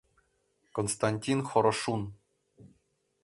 Константин 0.75 1.39
ХОРОШУН 1.49 2.01